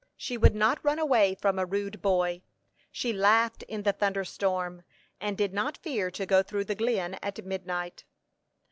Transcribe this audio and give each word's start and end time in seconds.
She 0.17 0.35
would 0.35 0.55
not 0.55 0.83
run 0.83 0.97
away 0.97 1.35
from 1.35 1.59
a 1.59 1.65
rude 1.67 2.01
boy; 2.01 2.41
she 2.91 3.13
laughed 3.13 3.61
in 3.61 3.83
the 3.83 3.93
thunder 3.93 4.25
storm, 4.25 4.81
and 5.19 5.37
did 5.37 5.53
not 5.53 5.77
fear 5.77 6.09
to 6.09 6.25
go 6.25 6.41
through 6.41 6.65
the 6.65 6.73
glen 6.73 7.19
at 7.21 7.45
midnight. 7.45 8.03